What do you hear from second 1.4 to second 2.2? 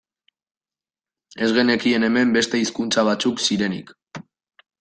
Ez genekien